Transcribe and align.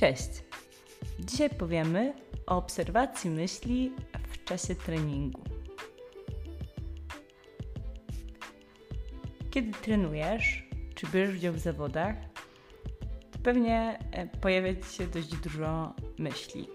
Cześć! 0.00 0.44
Dzisiaj 1.18 1.50
powiemy 1.50 2.14
o 2.46 2.56
obserwacji 2.56 3.30
myśli 3.30 3.92
w 4.28 4.44
czasie 4.44 4.74
treningu. 4.74 5.40
Kiedy 9.50 9.72
trenujesz, 9.72 10.68
czy 10.94 11.06
bierzesz 11.06 11.36
udział 11.36 11.52
w 11.52 11.58
zawodach, 11.58 12.16
to 13.32 13.38
pewnie 13.42 13.98
e, 14.12 14.26
pojawia 14.26 14.74
Ci 14.74 14.96
się 14.96 15.06
dość 15.06 15.28
dużo 15.36 15.94
myśli. 16.18 16.68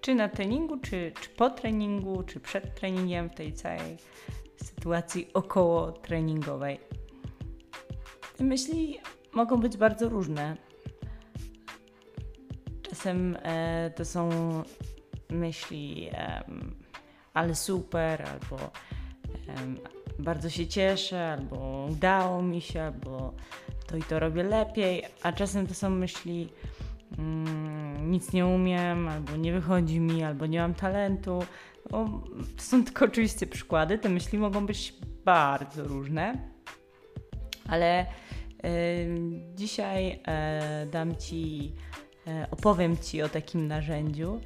Czy 0.00 0.14
na 0.14 0.28
treningu, 0.28 0.80
czy, 0.80 1.12
czy 1.20 1.28
po 1.28 1.50
treningu, 1.50 2.22
czy 2.22 2.40
przed 2.40 2.74
treningiem, 2.74 3.30
w 3.30 3.34
tej 3.34 3.52
całej 3.52 3.96
sytuacji 4.56 5.30
około 5.34 5.92
treningowej. 5.92 6.80
Te 8.36 8.44
myśli 8.44 8.98
mogą 9.32 9.56
być 9.56 9.76
bardzo 9.76 10.08
różne 10.08 10.56
Czasem 13.02 13.36
e, 13.42 13.90
to 13.96 14.04
są 14.04 14.30
myśli, 15.30 16.10
ale 17.34 17.54
super, 17.54 18.22
albo 18.22 18.70
bardzo 20.18 20.50
się 20.50 20.66
cieszę, 20.66 21.32
albo 21.32 21.86
udało 21.90 22.42
mi 22.42 22.60
się, 22.60 22.82
albo 22.82 23.34
to 23.86 23.96
i 23.96 24.02
to 24.02 24.18
robię 24.18 24.42
lepiej, 24.42 25.02
a 25.22 25.32
czasem 25.32 25.66
to 25.66 25.74
są 25.74 25.90
myśli, 25.90 26.48
mm, 27.18 28.10
nic 28.10 28.32
nie 28.32 28.46
umiem, 28.46 29.08
albo 29.08 29.36
nie 29.36 29.52
wychodzi 29.52 30.00
mi, 30.00 30.24
albo 30.24 30.46
nie 30.46 30.58
mam 30.58 30.74
talentu. 30.74 31.44
to 32.56 32.62
są 32.62 32.84
tylko 32.84 33.04
oczywiście 33.04 33.46
przykłady, 33.46 33.98
te 33.98 34.08
myśli 34.08 34.38
mogą 34.38 34.66
być 34.66 34.94
bardzo 35.24 35.84
różne, 35.84 36.48
ale 37.68 38.06
dzisiaj 39.54 40.20
e, 40.26 40.86
dam 40.90 41.16
Ci 41.16 41.72
opowiem 42.50 42.96
Ci 42.96 43.22
o 43.22 43.28
takim 43.28 43.68
narzędziu. 43.68 44.40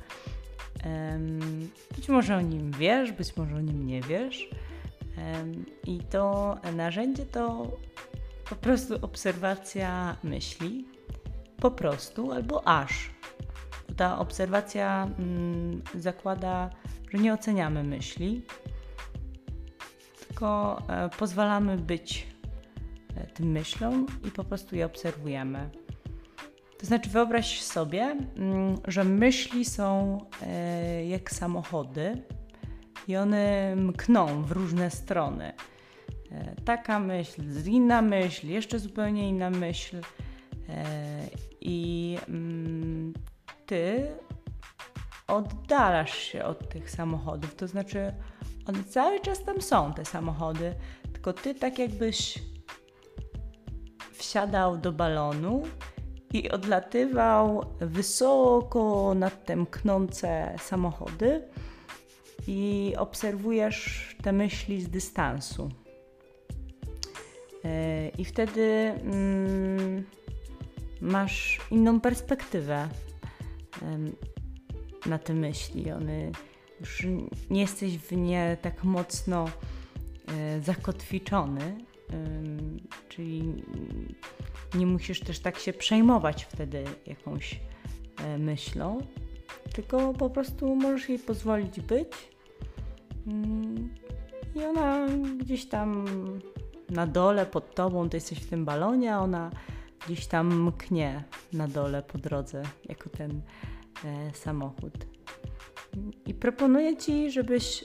Być 1.96 2.08
może 2.08 2.36
o 2.36 2.40
nim 2.40 2.70
wiesz, 2.70 3.12
być 3.12 3.36
może 3.36 3.56
o 3.56 3.60
nim 3.60 3.86
nie 3.86 4.02
wiesz. 4.02 4.48
I 5.86 5.98
to 5.98 6.56
narzędzie 6.76 7.26
to 7.26 7.70
po 8.48 8.56
prostu 8.56 8.94
obserwacja 9.02 10.16
myśli, 10.22 10.84
po 11.60 11.70
prostu 11.70 12.32
albo 12.32 12.68
aż. 12.68 13.10
Ta 13.96 14.18
obserwacja 14.18 15.08
mm, 15.18 15.82
zakłada, 15.94 16.70
że 17.12 17.18
nie 17.18 17.34
oceniamy 17.34 17.84
myśli, 17.84 18.42
tylko 20.28 20.82
e, 20.88 21.08
pozwalamy 21.18 21.76
być 21.76 22.26
e, 23.16 23.26
tym 23.26 23.50
myślom 23.50 24.06
i 24.24 24.30
po 24.30 24.44
prostu 24.44 24.76
je 24.76 24.86
obserwujemy. 24.86 25.70
To 26.78 26.86
znaczy, 26.86 27.10
wyobraź 27.10 27.62
sobie, 27.62 28.16
mm, 28.36 28.76
że 28.88 29.04
myśli 29.04 29.64
są 29.64 30.18
e, 30.42 31.06
jak 31.06 31.30
samochody 31.30 32.22
i 33.08 33.16
one 33.16 33.76
mkną 33.76 34.42
w 34.42 34.52
różne 34.52 34.90
strony. 34.90 35.52
E, 36.32 36.54
taka 36.64 36.98
myśl, 36.98 37.42
inna 37.66 38.02
myśl, 38.02 38.46
jeszcze 38.46 38.78
zupełnie 38.78 39.28
inna 39.28 39.50
myśl. 39.50 39.96
E, 40.68 40.84
I 41.60 42.18
mm, 42.28 43.12
ty 43.66 44.06
oddalasz 45.28 46.18
się 46.18 46.44
od 46.44 46.68
tych 46.68 46.90
samochodów. 46.90 47.54
To 47.54 47.68
znaczy, 47.68 48.14
one 48.66 48.84
cały 48.84 49.20
czas 49.20 49.44
tam 49.44 49.60
są, 49.60 49.92
te 49.92 50.04
samochody, 50.04 50.74
tylko 51.12 51.32
ty 51.32 51.54
tak 51.54 51.78
jakbyś 51.78 52.38
wsiadał 54.12 54.78
do 54.78 54.92
balonu 54.92 55.62
i 56.32 56.50
odlatywał 56.50 57.66
wysoko 57.80 59.14
nad 59.14 59.44
te 59.44 59.56
mknące 59.56 60.54
samochody 60.58 61.42
i 62.46 62.92
obserwujesz 62.98 64.16
te 64.22 64.32
myśli 64.32 64.82
z 64.82 64.88
dystansu. 64.88 65.68
E, 67.64 68.08
I 68.08 68.24
wtedy 68.24 68.62
mm, 69.02 70.04
masz 71.00 71.60
inną 71.70 72.00
perspektywę 72.00 72.88
na 75.06 75.18
te 75.18 75.34
myśli. 75.34 75.92
One 75.92 76.30
już 76.80 77.06
nie 77.50 77.60
jesteś 77.60 77.98
w 77.98 78.12
nie 78.12 78.56
tak 78.62 78.84
mocno 78.84 79.44
e, 80.28 80.60
zakotwiczony, 80.60 81.76
czyli 83.08 83.64
nie 84.74 84.86
musisz 84.86 85.20
też 85.20 85.38
tak 85.38 85.58
się 85.58 85.72
przejmować 85.72 86.44
wtedy 86.44 86.84
jakąś 87.06 87.60
e, 88.24 88.38
myślą, 88.38 88.98
tylko 89.74 90.14
po 90.14 90.30
prostu 90.30 90.76
możesz 90.76 91.08
jej 91.08 91.18
pozwolić 91.18 91.80
być. 91.80 92.12
Mm, 93.26 93.94
I 94.54 94.64
ona 94.64 95.06
gdzieś 95.38 95.66
tam 95.66 96.04
na 96.90 97.06
dole 97.06 97.46
pod 97.46 97.74
tobą, 97.74 98.08
ty 98.08 98.16
jesteś 98.16 98.38
w 98.38 98.50
tym 98.50 98.64
balonie, 98.64 99.14
a 99.14 99.18
ona 99.18 99.50
gdzieś 100.06 100.26
tam 100.26 100.62
mknie 100.62 101.24
na 101.52 101.68
dole 101.68 102.02
po 102.02 102.18
drodze, 102.18 102.62
jako 102.88 103.10
ten 103.10 103.40
e, 104.04 104.34
samochód. 104.34 104.94
I 106.26 106.34
proponuję 106.34 106.96
ci, 106.96 107.30
żebyś 107.30 107.84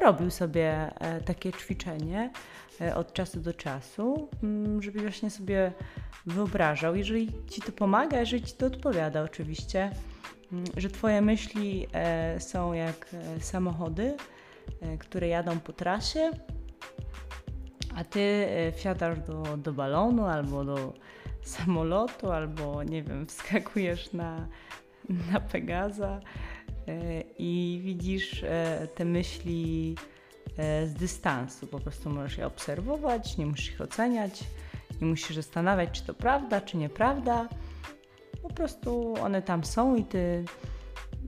robił 0.00 0.30
sobie 0.30 0.90
e, 1.00 1.20
takie 1.20 1.52
ćwiczenie 1.52 2.30
e, 2.80 2.96
od 2.96 3.12
czasu 3.12 3.40
do 3.40 3.54
czasu, 3.54 4.28
mm, 4.42 4.82
żebyś 4.82 5.02
właśnie 5.02 5.30
sobie 5.30 5.72
wyobrażał, 6.26 6.96
jeżeli 6.96 7.32
ci 7.50 7.62
to 7.62 7.72
pomaga, 7.72 8.20
jeżeli 8.20 8.42
ci 8.42 8.54
to 8.54 8.66
odpowiada 8.66 9.22
oczywiście, 9.22 9.90
mm, 10.52 10.64
że 10.76 10.88
twoje 10.88 11.20
myśli 11.20 11.86
e, 11.92 12.40
są 12.40 12.72
jak 12.72 13.06
samochody, 13.40 14.16
które 14.98 15.28
jadą 15.28 15.60
po 15.60 15.72
trasie, 15.72 16.30
a 17.96 18.04
ty 18.04 18.48
wsiadasz 18.76 19.20
do, 19.20 19.56
do 19.56 19.72
balonu 19.72 20.26
albo 20.26 20.64
do 20.64 20.92
samolotu, 21.42 22.32
albo 22.32 22.82
nie 22.82 23.02
wiem, 23.02 23.26
wskakujesz 23.26 24.12
na, 24.12 24.48
na 25.32 25.40
Pegaza 25.40 26.20
i 27.38 27.80
widzisz 27.84 28.42
e, 28.42 28.88
te 28.94 29.04
myśli 29.04 29.94
e, 30.56 30.86
z 30.86 30.94
dystansu. 30.94 31.66
Po 31.66 31.80
prostu 31.80 32.10
możesz 32.10 32.38
je 32.38 32.46
obserwować, 32.46 33.36
nie 33.36 33.46
musisz 33.46 33.70
ich 33.70 33.80
oceniać, 33.80 34.44
nie 35.00 35.06
musisz 35.06 35.36
zastanawiać, 35.36 35.90
czy 35.90 36.06
to 36.06 36.14
prawda, 36.14 36.60
czy 36.60 36.76
nieprawda. 36.76 37.48
Po 38.42 38.48
prostu 38.48 39.14
one 39.22 39.42
tam 39.42 39.64
są 39.64 39.96
i 39.96 40.04
ty 40.04 40.44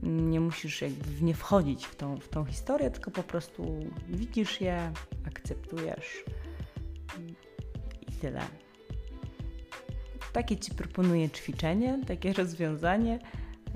nie 0.03 0.39
musisz 0.39 0.81
jakby 0.81 1.21
nie 1.21 1.33
wchodzić 1.33 1.85
w 1.85 1.95
tą, 1.95 2.19
w 2.19 2.29
tą 2.29 2.45
historię, 2.45 2.91
tylko 2.91 3.11
po 3.11 3.23
prostu 3.23 3.79
widzisz 4.09 4.61
je, 4.61 4.91
akceptujesz 5.27 6.23
i 8.07 8.11
tyle. 8.11 8.41
Takie 10.33 10.57
Ci 10.57 10.71
proponuję 10.71 11.29
ćwiczenie, 11.29 11.99
takie 12.07 12.33
rozwiązanie. 12.43 13.19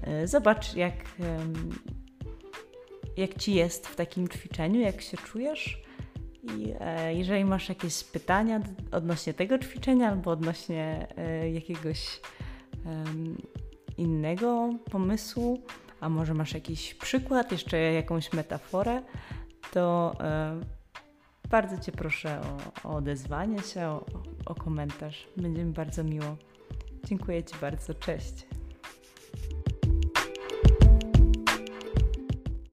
E, 0.03 0.27
zobacz, 0.27 0.73
jak, 0.75 0.93
jak 3.17 3.37
ci 3.37 3.53
jest 3.53 3.87
w 3.87 3.95
takim 3.95 4.27
ćwiczeniu, 4.27 4.79
jak 4.79 5.01
się 5.01 5.17
czujesz. 5.17 5.83
I 6.43 6.73
e, 6.79 7.15
jeżeli 7.15 7.45
masz 7.45 7.69
jakieś 7.69 8.03
pytania 8.03 8.61
odnośnie 8.91 9.33
tego 9.33 9.59
ćwiczenia 9.59 10.09
albo 10.09 10.31
odnośnie 10.31 11.07
e, 11.17 11.51
jakiegoś 11.51 12.21
innego 13.97 14.73
pomysłu, 14.91 15.61
a 15.99 16.09
może 16.09 16.33
masz 16.33 16.53
jakiś 16.53 16.93
przykład, 16.93 17.51
jeszcze 17.51 17.77
jakąś 17.77 18.33
metaforę, 18.33 19.01
to 19.71 20.15
bardzo 21.49 21.77
Cię 21.77 21.91
proszę 21.91 22.41
o, 22.83 22.89
o 22.89 22.95
odezwanie 22.95 23.61
się, 23.61 23.87
o, 23.87 24.05
o 24.45 24.55
komentarz. 24.55 25.27
Będzie 25.37 25.65
mi 25.65 25.73
bardzo 25.73 26.03
miło. 26.03 26.37
Dziękuję 27.03 27.43
Ci 27.43 27.55
bardzo. 27.61 27.93
Cześć. 27.93 28.45